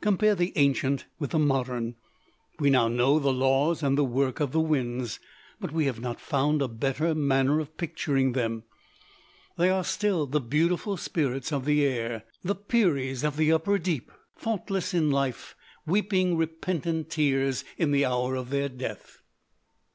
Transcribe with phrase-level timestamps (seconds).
[0.00, 1.96] Compare the ancient with the modern.
[2.58, 5.20] We now know the laws and the work of the winds;
[5.60, 8.62] but we have not found a better manner of picturing them.
[9.58, 14.10] They are still the beautiful spirits of the air; the Peris of the upper deep,
[14.38, 15.54] thoughtless in life,
[15.86, 19.18] weeping repentant tears in the hour of their death.